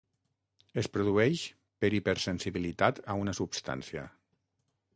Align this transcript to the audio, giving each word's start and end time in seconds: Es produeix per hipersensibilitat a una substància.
Es 0.81 0.87
produeix 0.95 1.43
per 1.85 1.91
hipersensibilitat 1.99 3.05
a 3.15 3.19
una 3.25 3.37
substància. 3.41 4.07